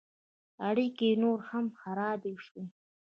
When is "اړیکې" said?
0.67-1.09